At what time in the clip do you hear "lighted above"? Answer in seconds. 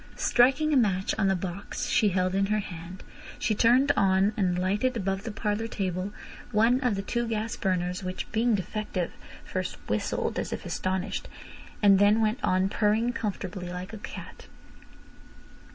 4.57-5.21